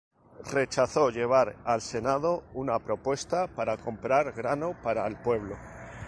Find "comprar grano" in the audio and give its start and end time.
3.77-4.75